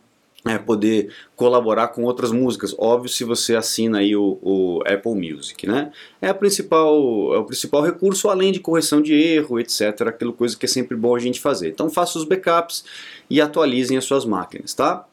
é, 0.45 0.59
poder 0.59 1.13
colaborar 1.35 1.89
com 1.89 2.05
outras 2.05 2.31
músicas. 2.31 2.75
Óbvio 2.79 3.09
se 3.09 3.25
você 3.25 3.57
assina 3.57 3.99
aí 3.99 4.15
o, 4.15 4.39
o, 4.43 4.81
Apple 4.87 5.15
Music, 5.15 5.67
né? 5.67 5.91
É, 6.21 6.29
a 6.29 6.35
principal, 6.35 6.95
é 7.35 7.39
o 7.39 7.45
principal 7.45 7.83
recurso, 7.83 8.29
além 8.29 8.53
de 8.53 8.61
correção 8.61 9.03
de 9.03 9.13
erro, 9.13 9.59
etc. 9.59 10.03
Aquela 10.03 10.33
coisa 10.33 10.57
que 10.57 10.67
é 10.67 10.69
sempre 10.69 10.97
bom 10.97 11.17
a 11.17 11.19
gente 11.19 11.41
fazer. 11.41 11.69
Então 11.71 11.91
faça 11.91 12.19
os 12.19 12.25
backups 12.25 12.85
e 13.29 13.41
atualizem 13.41 13.97
as 13.97 14.05
suas 14.05 14.25
máquinas, 14.25 14.73
tá? 14.73 15.07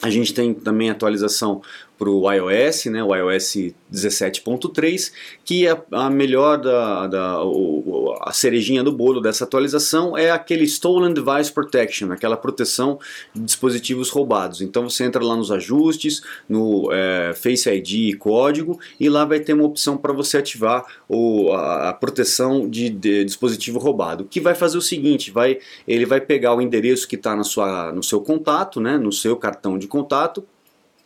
A 0.00 0.10
gente 0.10 0.32
tem 0.32 0.54
também 0.54 0.90
atualização 0.90 1.60
para 1.98 2.08
o 2.08 2.32
iOS, 2.32 2.86
né, 2.86 3.02
o 3.02 3.14
iOS 3.14 3.74
17.3, 3.92 5.12
que 5.44 5.66
é 5.66 5.76
a 5.90 6.08
melhor 6.08 6.58
da, 6.58 7.06
da 7.08 7.44
o, 7.44 8.14
a 8.22 8.32
cerejinha 8.32 8.84
do 8.84 8.92
bolo 8.92 9.20
dessa 9.20 9.44
atualização 9.44 10.16
é 10.16 10.30
aquele 10.30 10.64
Stolen 10.64 11.12
Device 11.12 11.52
Protection, 11.52 12.12
aquela 12.12 12.36
proteção 12.36 13.00
de 13.34 13.42
dispositivos 13.42 14.10
roubados. 14.10 14.62
Então 14.62 14.88
você 14.88 15.04
entra 15.04 15.24
lá 15.24 15.34
nos 15.34 15.50
ajustes, 15.50 16.22
no 16.48 16.92
é, 16.92 17.32
Face 17.34 17.68
ID 17.68 17.92
e 17.92 18.14
código, 18.14 18.78
e 19.00 19.08
lá 19.08 19.24
vai 19.24 19.40
ter 19.40 19.54
uma 19.54 19.64
opção 19.64 19.96
para 19.96 20.12
você 20.12 20.38
ativar 20.38 20.84
o, 21.08 21.50
a, 21.52 21.88
a 21.88 21.92
proteção 21.92 22.68
de, 22.68 22.88
de, 22.88 23.24
dispositivo 23.24 23.78
roubado, 23.80 24.24
que 24.24 24.40
vai 24.40 24.54
fazer 24.54 24.78
o 24.78 24.82
seguinte, 24.82 25.32
vai, 25.32 25.58
ele 25.86 26.06
vai 26.06 26.20
pegar 26.20 26.54
o 26.54 26.62
endereço 26.62 27.08
que 27.08 27.16
está 27.16 27.34
no 27.34 28.02
seu 28.02 28.20
contato, 28.20 28.80
né, 28.80 28.96
no 28.96 29.10
seu 29.10 29.36
cartão 29.36 29.76
de 29.76 29.88
contato, 29.88 30.44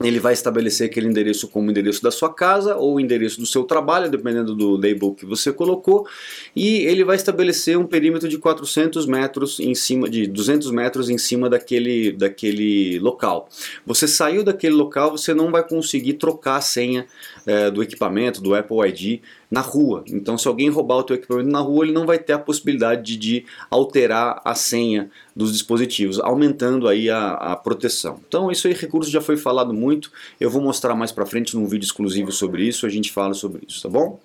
ele 0.02 0.21
vai 0.21 0.32
estabelecer 0.32 0.88
aquele 0.88 1.09
endereço 1.09 1.49
como 1.49 1.71
endereço 1.71 2.02
da 2.02 2.11
sua 2.11 2.32
casa 2.32 2.76
ou 2.76 2.99
endereço 2.99 3.40
do 3.40 3.47
seu 3.47 3.64
trabalho, 3.64 4.11
dependendo 4.11 4.54
do 4.54 4.76
label 4.76 5.14
que 5.14 5.25
você 5.25 5.52
colocou, 5.52 6.06
e 6.54 6.78
ele 6.78 7.04
vai 7.04 7.16
estabelecer 7.16 7.78
um 7.78 7.87
perímetro 7.87 8.28
de 8.28 8.38
400 8.38 9.06
metros 9.06 9.61
em 9.61 9.75
cima, 9.75 10.09
de 10.09 10.26
200 10.26 10.71
metros 10.71 11.11
em 11.11 11.18
cima 11.18 11.49
daquele, 11.49 12.12
daquele 12.12 12.99
local. 12.99 13.49
Você 13.87 14.06
saiu 14.09 14.42
daquele 14.42 14.75
local, 14.75 15.11
você 15.11 15.32
não 15.35 15.50
vai 15.50 15.66
conseguir 15.66 16.14
trocar 16.14 16.56
a 16.56 16.61
senha 16.61 17.06
é, 17.47 17.71
do 17.71 17.82
equipamento, 17.82 18.40
do 18.40 18.54
Apple 18.54 18.78
ID, 18.88 19.21
na 19.52 19.61
rua. 19.61 20.02
Então, 20.09 20.38
se 20.38 20.49
alguém 20.49 20.71
roubar 20.71 20.97
o 20.97 21.02
teu 21.02 21.14
equipamento 21.14 21.50
na 21.50 21.61
rua, 21.61 21.85
ele 21.85 21.92
não 21.92 22.06
vai 22.06 22.18
ter 22.18 22.32
a 22.32 22.38
possibilidade 22.38 23.02
de, 23.02 23.18
de 23.18 23.47
alterar 23.71 24.40
a 24.42 24.54
senha 24.54 25.11
dos 25.37 25.52
dispositivos, 25.52 26.18
aumentando 26.18 26.88
aí 26.88 27.11
a, 27.11 27.32
a, 27.32 27.54
proteção. 27.54 28.18
Então, 28.26 28.50
isso 28.50 28.66
aí, 28.66 28.73
recurso 28.73 29.11
já 29.11 29.21
foi 29.21 29.37
falado 29.37 29.75
muito. 29.75 30.11
Eu 30.40 30.49
vou 30.49 30.62
mostrar 30.62 30.94
mais 30.94 31.12
para 31.12 31.26
frente 31.26 31.54
num 31.54 31.66
vídeo 31.66 31.85
exclusivo 31.85 32.32
sobre 32.32 32.66
isso. 32.66 32.87
A 32.87 32.88
gente 32.88 33.12
fala 33.12 33.35
sobre 33.35 33.61
isso, 33.68 33.82
tá 33.82 33.90
bom? 33.90 34.18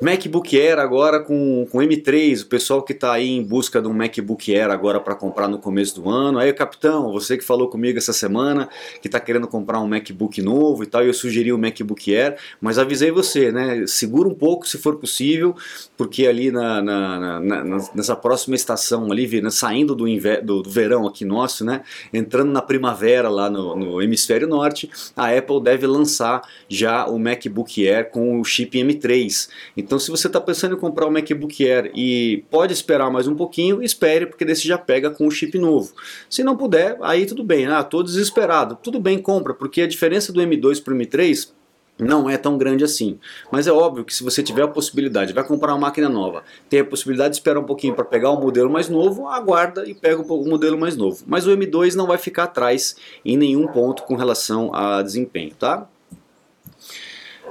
MacBook 0.00 0.56
Air 0.56 0.78
agora 0.78 1.18
com, 1.18 1.66
com 1.72 1.78
M3, 1.78 2.42
o 2.42 2.46
pessoal 2.46 2.82
que 2.82 2.92
está 2.92 3.12
aí 3.12 3.30
em 3.30 3.42
busca 3.42 3.82
de 3.82 3.88
um 3.88 3.92
MacBook 3.92 4.54
Air 4.54 4.70
agora 4.70 5.00
para 5.00 5.16
comprar 5.16 5.48
no 5.48 5.58
começo 5.58 6.00
do 6.00 6.08
ano. 6.08 6.38
Aí, 6.38 6.52
capitão, 6.52 7.10
você 7.10 7.36
que 7.36 7.42
falou 7.42 7.68
comigo 7.68 7.98
essa 7.98 8.12
semana 8.12 8.68
que 9.02 9.08
está 9.08 9.18
querendo 9.18 9.48
comprar 9.48 9.80
um 9.80 9.88
MacBook 9.88 10.40
novo 10.40 10.84
e 10.84 10.86
tal, 10.86 11.02
eu 11.02 11.12
sugeri 11.12 11.52
o 11.52 11.58
MacBook 11.58 12.14
Air, 12.14 12.36
mas 12.60 12.78
avisei 12.78 13.10
você, 13.10 13.50
né? 13.50 13.86
Segura 13.88 14.28
um 14.28 14.34
pouco 14.34 14.68
se 14.68 14.78
for 14.78 14.96
possível, 14.96 15.56
porque 15.96 16.28
ali 16.28 16.52
na, 16.52 16.80
na, 16.80 17.40
na, 17.40 17.64
nessa 17.92 18.14
próxima 18.14 18.54
estação 18.54 19.10
ali, 19.10 19.40
né, 19.40 19.50
saindo 19.50 19.96
do, 19.96 20.04
do, 20.44 20.62
do, 20.62 20.70
verão 20.70 21.08
aqui 21.08 21.24
nosso, 21.24 21.64
né? 21.64 21.82
Entrando 22.12 22.52
na 22.52 22.62
primavera 22.62 23.28
lá 23.28 23.50
no, 23.50 23.74
no 23.74 24.00
hemisfério 24.00 24.46
norte, 24.46 24.88
a 25.16 25.36
Apple 25.36 25.60
deve 25.60 25.88
lançar 25.88 26.42
já 26.68 27.04
o 27.06 27.18
MacBook 27.18 27.88
Air 27.88 28.10
com 28.10 28.40
o 28.40 28.44
chip 28.44 28.78
M3. 28.78 29.48
Então, 29.76 29.87
se 29.96 30.10
você 30.10 30.26
está 30.26 30.40
pensando 30.40 30.74
em 30.74 30.78
comprar 30.78 31.06
um 31.06 31.10
MacBook 31.10 31.64
Air 31.64 31.92
e 31.94 32.44
pode 32.50 32.72
esperar 32.72 33.10
mais 33.10 33.28
um 33.28 33.36
pouquinho, 33.36 33.80
espere, 33.80 34.26
porque 34.26 34.44
desse 34.44 34.66
já 34.66 34.76
pega 34.76 35.08
com 35.08 35.26
o 35.26 35.30
chip 35.30 35.56
novo. 35.56 35.92
Se 36.28 36.42
não 36.42 36.56
puder, 36.56 36.98
aí 37.00 37.24
tudo 37.26 37.44
bem. 37.44 37.66
Ah, 37.66 37.80
estou 37.80 38.02
desesperado. 38.02 38.76
Tudo 38.82 38.98
bem, 38.98 39.18
compra, 39.18 39.54
porque 39.54 39.82
a 39.82 39.86
diferença 39.86 40.32
do 40.32 40.40
M2 40.40 40.82
para 40.82 40.92
o 40.92 40.96
M3 40.96 41.50
não 41.98 42.28
é 42.28 42.36
tão 42.36 42.56
grande 42.56 42.84
assim. 42.84 43.18
Mas 43.50 43.66
é 43.66 43.72
óbvio 43.72 44.04
que 44.04 44.14
se 44.14 44.22
você 44.22 44.42
tiver 44.42 44.62
a 44.62 44.68
possibilidade, 44.68 45.32
vai 45.32 45.44
comprar 45.44 45.72
uma 45.72 45.80
máquina 45.80 46.08
nova, 46.08 46.42
tem 46.68 46.80
a 46.80 46.84
possibilidade 46.84 47.30
de 47.30 47.36
esperar 47.36 47.60
um 47.60 47.64
pouquinho 47.64 47.94
para 47.94 48.04
pegar 48.04 48.30
o 48.30 48.36
um 48.36 48.40
modelo 48.40 48.70
mais 48.70 48.88
novo, 48.88 49.26
aguarda 49.26 49.88
e 49.88 49.94
pega 49.94 50.20
o 50.20 50.48
modelo 50.48 50.78
mais 50.78 50.96
novo. 50.96 51.24
Mas 51.26 51.46
o 51.46 51.50
M2 51.50 51.94
não 51.94 52.06
vai 52.06 52.18
ficar 52.18 52.44
atrás 52.44 52.96
em 53.24 53.36
nenhum 53.36 53.66
ponto 53.66 54.04
com 54.04 54.14
relação 54.14 54.74
a 54.74 55.02
desempenho, 55.02 55.52
tá? 55.58 55.88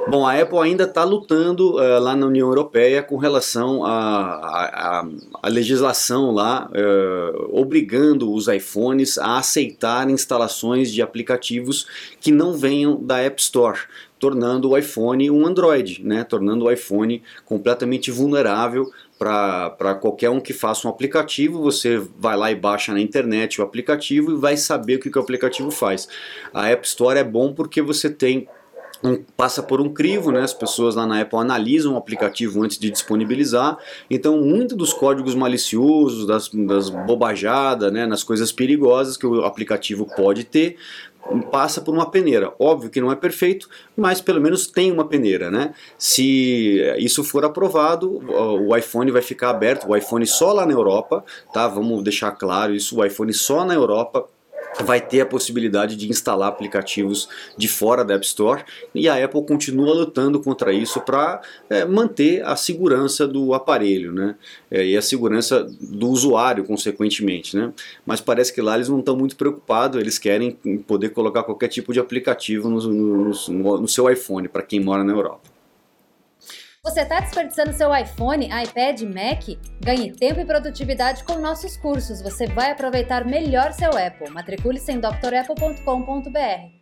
Bom, 0.09 0.25
a 0.25 0.39
Apple 0.39 0.59
ainda 0.59 0.85
está 0.85 1.03
lutando 1.03 1.75
uh, 1.75 1.99
lá 1.99 2.15
na 2.15 2.27
União 2.27 2.47
Europeia 2.47 3.03
com 3.03 3.17
relação 3.17 3.83
à 3.83 5.03
legislação 5.45 6.31
lá, 6.31 6.69
uh, 6.71 7.59
obrigando 7.59 8.31
os 8.31 8.47
iPhones 8.47 9.17
a 9.17 9.37
aceitar 9.37 10.09
instalações 10.09 10.93
de 10.93 11.01
aplicativos 11.01 11.87
que 12.21 12.31
não 12.31 12.53
venham 12.53 13.03
da 13.03 13.19
App 13.19 13.41
Store, 13.41 13.79
tornando 14.17 14.69
o 14.69 14.77
iPhone 14.77 15.29
um 15.29 15.45
Android, 15.45 16.01
né? 16.01 16.23
tornando 16.23 16.65
o 16.65 16.71
iPhone 16.71 17.21
completamente 17.45 18.09
vulnerável 18.09 18.89
para 19.19 19.95
qualquer 19.99 20.29
um 20.29 20.39
que 20.39 20.53
faça 20.53 20.87
um 20.87 20.91
aplicativo, 20.91 21.61
você 21.61 22.01
vai 22.17 22.37
lá 22.37 22.51
e 22.51 22.55
baixa 22.55 22.93
na 22.93 23.01
internet 23.01 23.59
o 23.59 23.63
aplicativo 23.63 24.31
e 24.31 24.35
vai 24.35 24.55
saber 24.55 24.95
o 24.95 24.99
que, 24.99 25.09
que 25.09 25.17
o 25.17 25.21
aplicativo 25.21 25.71
faz. 25.71 26.07
A 26.53 26.69
App 26.69 26.87
Store 26.87 27.19
é 27.19 27.23
bom 27.23 27.51
porque 27.51 27.81
você 27.81 28.09
tem 28.09 28.47
um, 29.03 29.23
passa 29.35 29.61
por 29.61 29.79
um 29.79 29.93
crivo, 29.93 30.31
né? 30.31 30.41
as 30.41 30.53
pessoas 30.53 30.95
lá 30.95 31.05
na 31.05 31.21
Apple 31.21 31.39
analisam 31.39 31.93
o 31.93 31.97
aplicativo 31.97 32.63
antes 32.63 32.77
de 32.77 32.89
disponibilizar, 32.89 33.77
então 34.09 34.39
muito 34.41 34.75
dos 34.75 34.93
códigos 34.93 35.35
maliciosos, 35.35 36.25
das, 36.25 36.49
das 36.49 36.89
bobajadas, 36.89 37.91
né? 37.91 38.05
nas 38.05 38.23
coisas 38.23 38.51
perigosas 38.51 39.17
que 39.17 39.25
o 39.25 39.43
aplicativo 39.43 40.07
pode 40.15 40.43
ter, 40.43 40.77
passa 41.51 41.81
por 41.81 41.93
uma 41.93 42.09
peneira. 42.09 42.53
Óbvio 42.57 42.89
que 42.89 43.01
não 43.01 43.11
é 43.11 43.15
perfeito, 43.15 43.67
mas 43.95 44.21
pelo 44.21 44.39
menos 44.39 44.67
tem 44.67 44.91
uma 44.91 45.05
peneira, 45.05 45.51
né? 45.51 45.73
Se 45.97 46.79
isso 46.97 47.23
for 47.23 47.43
aprovado, 47.43 48.21
o 48.65 48.75
iPhone 48.75 49.11
vai 49.11 49.21
ficar 49.21 49.49
aberto, 49.49 49.89
o 49.89 49.95
iPhone 49.95 50.25
só 50.25 50.53
lá 50.53 50.65
na 50.65 50.71
Europa, 50.73 51.23
tá? 51.53 51.67
Vamos 51.67 52.03
deixar 52.03 52.31
claro 52.31 52.73
isso, 52.73 52.97
o 52.97 53.05
iPhone 53.05 53.33
só 53.33 53.65
na 53.65 53.73
Europa 53.73 54.27
vai 54.83 55.01
ter 55.01 55.21
a 55.21 55.25
possibilidade 55.25 55.95
de 55.95 56.09
instalar 56.09 56.49
aplicativos 56.49 57.27
de 57.57 57.67
fora 57.67 58.03
da 58.03 58.15
App 58.15 58.25
Store 58.25 58.63
e 58.93 59.07
a 59.07 59.23
Apple 59.23 59.45
continua 59.45 59.93
lutando 59.93 60.39
contra 60.39 60.73
isso 60.73 61.01
para 61.01 61.41
é, 61.69 61.85
manter 61.85 62.43
a 62.45 62.55
segurança 62.55 63.27
do 63.27 63.53
aparelho 63.53 64.11
né? 64.11 64.35
É, 64.69 64.85
e 64.85 64.97
a 64.97 65.01
segurança 65.01 65.67
do 65.79 66.09
usuário, 66.09 66.63
consequentemente. 66.63 67.55
Né? 67.55 67.71
Mas 68.05 68.21
parece 68.21 68.53
que 68.53 68.61
lá 68.61 68.75
eles 68.75 68.89
não 68.89 68.99
estão 68.99 69.15
muito 69.15 69.35
preocupados, 69.35 69.99
eles 69.99 70.17
querem 70.17 70.51
poder 70.85 71.09
colocar 71.09 71.43
qualquer 71.43 71.67
tipo 71.67 71.93
de 71.93 71.99
aplicativo 71.99 72.69
no, 72.69 72.81
no, 72.81 73.31
no, 73.49 73.81
no 73.81 73.87
seu 73.87 74.09
iPhone 74.09 74.47
para 74.47 74.61
quem 74.61 74.79
mora 74.79 75.03
na 75.03 75.13
Europa. 75.13 75.56
Você 76.87 77.01
está 77.01 77.19
desperdiçando 77.19 77.73
seu 77.73 77.93
iPhone, 77.93 78.45
iPad, 78.45 79.01
Mac? 79.01 79.43
Ganhe 79.83 80.13
tempo 80.13 80.39
e 80.39 80.45
produtividade 80.45 81.21
com 81.25 81.37
nossos 81.37 81.75
cursos. 81.75 82.21
Você 82.21 82.47
vai 82.47 82.71
aproveitar 82.71 83.25
melhor 83.25 83.73
seu 83.73 83.89
Apple. 83.89 84.29
Matricule-se 84.29 84.93
em 84.93 84.99
drapple.com.br. 85.01 86.77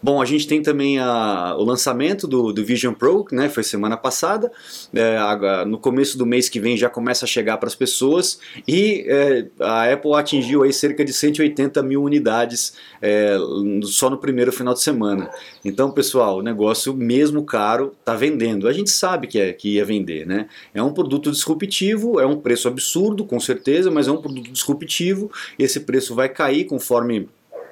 Bom, 0.00 0.22
a 0.22 0.24
gente 0.24 0.46
tem 0.46 0.62
também 0.62 0.98
a, 0.98 1.56
o 1.58 1.64
lançamento 1.64 2.26
do, 2.28 2.52
do, 2.52 2.64
Vision 2.64 2.94
Pro, 2.94 3.26
né? 3.32 3.48
Foi 3.48 3.64
semana 3.64 3.96
passada. 3.96 4.50
É, 4.94 5.18
no 5.66 5.76
começo 5.76 6.16
do 6.16 6.24
mês 6.24 6.48
que 6.48 6.60
vem 6.60 6.76
já 6.76 6.88
começa 6.88 7.24
a 7.24 7.28
chegar 7.28 7.56
para 7.58 7.66
as 7.66 7.74
pessoas 7.74 8.38
e 8.66 9.04
é, 9.08 9.46
a 9.58 9.92
Apple 9.92 10.14
atingiu 10.14 10.62
aí 10.62 10.72
cerca 10.72 11.04
de 11.04 11.12
180 11.12 11.82
mil 11.82 12.02
unidades 12.02 12.74
é, 13.02 13.36
só 13.82 14.08
no 14.08 14.18
primeiro 14.18 14.52
final 14.52 14.72
de 14.72 14.80
semana. 14.80 15.30
Então, 15.64 15.90
pessoal, 15.90 16.38
o 16.38 16.42
negócio 16.42 16.94
mesmo 16.94 17.44
caro 17.44 17.92
está 17.98 18.14
vendendo. 18.14 18.68
A 18.68 18.72
gente 18.72 18.90
sabe 18.90 19.26
que, 19.26 19.40
é, 19.40 19.52
que 19.52 19.74
ia 19.74 19.84
vender, 19.84 20.24
né? 20.26 20.46
É 20.72 20.82
um 20.82 20.92
produto 20.92 21.30
disruptivo, 21.30 22.20
é 22.20 22.26
um 22.26 22.36
preço 22.36 22.68
absurdo, 22.68 23.24
com 23.24 23.40
certeza, 23.40 23.90
mas 23.90 24.06
é 24.06 24.12
um 24.12 24.22
produto 24.22 24.50
disruptivo. 24.52 25.30
Esse 25.58 25.80
preço 25.80 26.14
vai 26.14 26.28
cair 26.28 26.64
conforme 26.66 27.28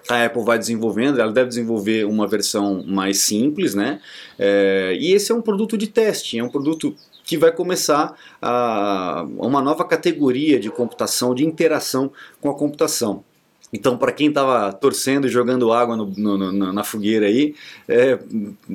a 0.09 0.25
Apple 0.25 0.45
vai 0.45 0.59
desenvolvendo, 0.59 1.21
ela 1.21 1.33
deve 1.33 1.49
desenvolver 1.49 2.05
uma 2.05 2.27
versão 2.27 2.83
mais 2.87 3.21
simples, 3.21 3.75
né? 3.75 4.01
É, 4.39 4.97
e 5.01 5.13
esse 5.13 5.33
é 5.33 5.35
um 5.35 5.43
produto 5.43 5.77
de 5.77 5.87
teste, 5.87 6.39
é 6.39 6.45
um 6.45 6.49
produto 6.49 6.95
que 7.25 7.37
vai 7.37 7.51
começar 7.51 8.17
a, 8.41 9.27
uma 9.37 9.61
nova 9.61 9.85
categoria 9.85 10.61
de 10.61 10.71
computação, 10.71 11.35
de 11.35 11.45
interação 11.45 12.13
com 12.41 12.49
a 12.49 12.55
computação. 12.55 13.25
Então, 13.73 13.99
para 13.99 14.13
quem 14.13 14.29
estava 14.29 14.73
torcendo 14.73 15.27
e 15.27 15.31
jogando 15.31 15.73
água 15.73 15.97
no, 15.97 16.07
no, 16.07 16.73
na 16.73 16.85
fogueira 16.85 17.27
aí, 17.27 17.55
é, 17.89 18.19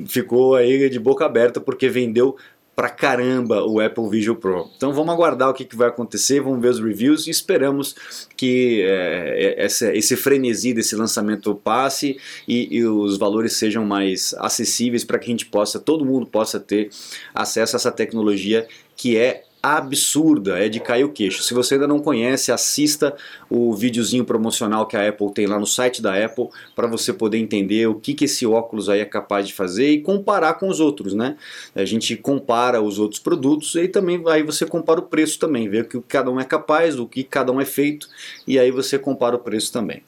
ficou 0.06 0.54
aí 0.54 0.90
de 0.90 0.98
boca 0.98 1.24
aberta 1.24 1.60
porque 1.60 1.88
vendeu 1.88 2.36
pra 2.74 2.88
caramba 2.88 3.64
o 3.64 3.80
Apple 3.80 4.08
Vision 4.08 4.36
Pro. 4.36 4.70
Então 4.76 4.92
vamos 4.92 5.12
aguardar 5.12 5.50
o 5.50 5.54
que, 5.54 5.64
que 5.64 5.76
vai 5.76 5.88
acontecer, 5.88 6.40
vamos 6.40 6.60
ver 6.60 6.68
os 6.68 6.80
reviews 6.80 7.26
e 7.26 7.30
esperamos 7.30 7.94
que 8.36 8.82
é, 8.82 9.64
esse, 9.64 9.92
esse 9.92 10.16
frenesi 10.16 10.72
desse 10.72 10.96
lançamento 10.96 11.54
passe 11.54 12.18
e, 12.48 12.76
e 12.76 12.84
os 12.84 13.18
valores 13.18 13.54
sejam 13.54 13.84
mais 13.84 14.34
acessíveis 14.38 15.04
para 15.04 15.18
que 15.18 15.26
a 15.26 15.30
gente 15.30 15.46
possa, 15.46 15.78
todo 15.78 16.04
mundo 16.04 16.26
possa 16.26 16.58
ter 16.58 16.90
acesso 17.34 17.76
a 17.76 17.78
essa 17.78 17.92
tecnologia 17.92 18.66
que 18.96 19.16
é 19.16 19.44
absurda, 19.62 20.58
é 20.58 20.68
de 20.68 20.80
cair 20.80 21.04
o 21.04 21.12
queixo. 21.12 21.42
Se 21.42 21.54
você 21.54 21.74
ainda 21.74 21.86
não 21.86 22.00
conhece, 22.00 22.50
assista 22.50 23.14
o 23.48 23.72
videozinho 23.74 24.24
promocional 24.24 24.86
que 24.86 24.96
a 24.96 25.08
Apple 25.08 25.32
tem 25.32 25.46
lá 25.46 25.58
no 25.58 25.66
site 25.66 26.02
da 26.02 26.12
Apple 26.24 26.48
para 26.74 26.88
você 26.88 27.12
poder 27.12 27.38
entender 27.38 27.86
o 27.86 27.94
que, 27.94 28.12
que 28.12 28.24
esse 28.24 28.44
óculos 28.44 28.88
aí 28.88 29.00
é 29.00 29.04
capaz 29.04 29.46
de 29.46 29.54
fazer 29.54 29.90
e 29.90 30.00
comparar 30.00 30.54
com 30.54 30.68
os 30.68 30.80
outros, 30.80 31.14
né? 31.14 31.36
A 31.74 31.84
gente 31.84 32.16
compara 32.16 32.82
os 32.82 32.98
outros 32.98 33.20
produtos 33.20 33.74
e 33.76 33.86
também 33.86 34.20
aí 34.26 34.42
você 34.42 34.66
compara 34.66 34.98
o 34.98 35.04
preço 35.04 35.38
também, 35.38 35.68
vê 35.68 35.82
o 35.82 35.84
que 35.84 36.00
cada 36.02 36.30
um 36.30 36.40
é 36.40 36.44
capaz, 36.44 36.98
o 36.98 37.06
que 37.06 37.22
cada 37.22 37.52
um 37.52 37.60
é 37.60 37.64
feito 37.64 38.08
e 38.46 38.58
aí 38.58 38.72
você 38.72 38.98
compara 38.98 39.36
o 39.36 39.38
preço 39.38 39.72
também. 39.72 40.02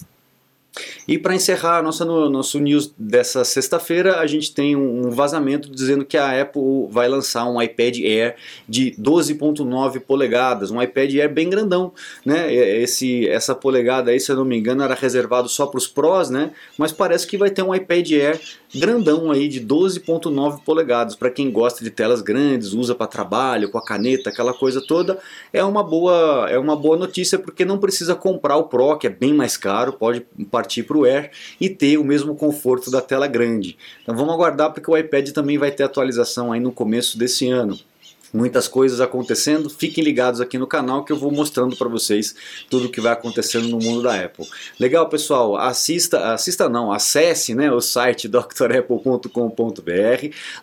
E 1.07 1.19
para 1.19 1.35
encerrar 1.35 1.83
nossa, 1.83 2.04
no, 2.04 2.28
nosso 2.28 2.59
news 2.59 2.93
dessa 2.99 3.45
sexta-feira, 3.45 4.19
a 4.19 4.26
gente 4.26 4.52
tem 4.52 4.75
um 4.75 5.11
vazamento 5.11 5.71
dizendo 5.71 6.04
que 6.04 6.16
a 6.16 6.40
Apple 6.40 6.88
vai 6.90 7.09
lançar 7.09 7.47
um 7.47 7.61
iPad 7.61 7.99
Air 7.99 8.37
de 8.69 8.93
12.9 8.93 10.00
polegadas, 10.00 10.71
um 10.71 10.83
iPad 10.83 11.14
Air 11.14 11.33
bem 11.33 11.49
grandão, 11.49 11.93
né? 12.25 12.52
Esse, 12.52 13.28
essa 13.28 13.54
polegada 13.54 14.11
aí, 14.11 14.19
se 14.19 14.33
eu 14.33 14.37
não 14.37 14.45
me 14.45 14.57
engano, 14.57 14.83
era 14.83 14.95
reservado 14.95 15.49
só 15.49 15.66
para 15.66 15.78
os 15.78 15.87
Pros, 15.87 16.31
né? 16.31 16.50
Mas 16.76 16.93
parece 16.93 17.26
que 17.26 17.38
vai 17.38 17.50
ter 17.50 17.62
um 17.62 17.75
iPad 17.75 18.11
Air 18.12 18.40
grandão 18.75 19.31
aí 19.31 19.49
de 19.49 19.61
12.9 19.61 20.62
polegadas 20.64 21.14
para 21.14 21.31
quem 21.31 21.50
gosta 21.50 21.83
de 21.83 21.90
telas 21.90 22.21
grandes, 22.21 22.73
usa 22.73 22.95
para 22.95 23.07
trabalho, 23.07 23.71
com 23.71 23.78
a 23.78 23.85
caneta, 23.85 24.31
aquela 24.31 24.52
coisa 24.52 24.83
toda, 24.87 25.19
é 25.52 25.64
uma 25.64 25.83
boa 25.83 26.49
é 26.50 26.59
uma 26.59 26.76
boa 26.76 26.97
notícia 26.97 27.38
porque 27.38 27.64
não 27.64 27.78
precisa 27.78 28.14
comprar 28.14 28.57
o 28.57 28.64
Pro, 28.64 28.97
que 28.99 29.07
é 29.07 29.11
bem 29.11 29.33
mais 29.33 29.57
caro, 29.57 29.93
pode 29.93 30.21
partir 30.50 30.83
para 30.83 30.99
o 30.99 31.04
Air 31.04 31.31
e 31.61 31.69
ter 31.69 31.99
o 31.99 32.04
mesmo 32.04 32.35
conforto 32.35 32.90
da 32.90 33.00
tela 33.00 33.26
grande. 33.26 33.76
Então 34.02 34.16
vamos 34.16 34.35
aguardar 34.35 34.73
porque 34.73 34.90
o 34.90 34.97
iPad 34.97 35.31
também 35.31 35.59
vai 35.59 35.71
ter 35.71 35.85
atualização 35.85 36.52
aí 36.52 36.61
no 36.61 36.73
começo 36.73 37.19
desse 37.19 37.49
ano. 37.49 37.78
Muitas 38.35 38.67
coisas 38.67 39.00
acontecendo. 39.00 39.71
Fiquem 39.71 40.03
ligados 40.03 40.41
aqui 40.41 40.59
no 40.59 40.67
canal 40.67 41.05
que 41.05 41.12
eu 41.12 41.17
vou 41.17 41.31
mostrando 41.31 41.76
para 41.76 41.88
vocês 41.88 42.35
tudo 42.69 42.87
o 42.87 42.91
que 42.91 43.00
vai 43.00 43.12
acontecendo 43.12 43.69
no 43.69 43.79
mundo 43.79 44.03
da 44.03 44.25
Apple. 44.25 44.47
Legal, 44.79 45.09
pessoal? 45.09 45.57
Assista, 45.57 46.33
assista 46.33 46.69
não, 46.69 46.93
acesse 46.93 47.55
né, 47.55 47.71
o 47.73 47.81
site 47.81 48.26
drapple.com.br. 48.29 49.31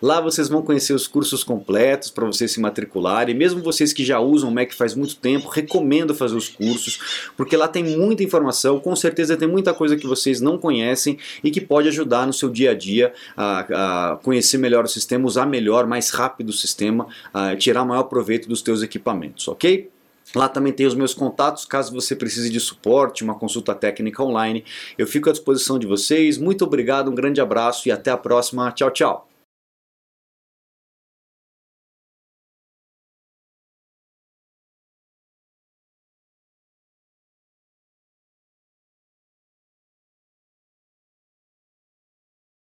Lá 0.01 0.20
vocês 0.20 0.50
vão 0.50 0.62
conhecer 0.62 0.94
os 0.94 1.08
cursos 1.08 1.44
completos 1.44 2.12
para 2.12 2.25
vocês 2.25 2.51
se 2.51 2.60
matricularem. 2.60 3.34
Mesmo 3.34 3.63
vocês 3.63 3.94
que 3.94 4.04
já 4.04 4.20
usam 4.20 4.51
Mac 4.51 4.74
faz 4.74 4.94
muito 4.94 5.16
tempo, 5.16 5.48
recomendo 5.48 6.13
fazer 6.13 6.36
os 6.36 6.50
cursos, 6.50 7.32
porque 7.38 7.56
lá 7.56 7.68
tem 7.68 7.84
muita 7.84 8.24
informação, 8.24 8.80
com 8.80 8.96
certeza 8.96 9.38
tem 9.38 9.48
muita 9.48 9.74
coisa 9.74 9.96
que 9.96 10.06
vocês 10.06 10.42
não 10.42 10.58
conhecem 10.58 11.18
e 11.42 11.50
que 11.50 11.62
pode 11.62 11.88
ajudar 11.88 12.28
no 12.28 12.34
seu 12.34 12.50
dia 12.50 12.72
a 12.72 12.74
dia 12.74 13.13
a, 13.38 14.12
a 14.12 14.16
conhecer 14.18 14.58
melhor 14.58 14.84
o 14.84 14.88
sistema, 14.88 15.25
usar 15.25 15.46
melhor, 15.46 15.88
mais 15.88 16.10
rápido 16.10 16.50
o 16.50 16.54
sistema, 16.54 17.08
a 17.34 17.56
tirar 17.62 17.86
maior 17.86 18.03
proveito 18.03 18.50
dos 18.50 18.62
teus 18.62 18.82
equipamentos, 18.82 19.48
ok? 19.48 19.89
Lá 20.36 20.48
também 20.48 20.72
tem 20.72 20.86
os 20.86 20.96
meus 20.96 21.13
contatos, 21.13 21.65
caso 21.65 21.94
você 21.94 22.15
precise 22.15 22.50
de 22.50 22.60
suporte, 22.60 23.24
uma 23.24 23.36
consulta 23.36 23.75
técnica 23.75 24.24
online. 24.24 24.63
Eu 24.98 25.06
fico 25.06 25.30
à 25.30 25.32
disposição 25.32 25.77
de 25.77 25.86
vocês. 25.86 26.38
Muito 26.38 26.63
obrigado, 26.63 27.12
um 27.12 27.15
grande 27.15 27.41
abraço 27.41 27.88
e 27.88 27.91
até 27.91 28.12
a 28.12 28.18
próxima. 28.18 28.72
Tchau, 28.72 28.91
tchau. 28.91 29.30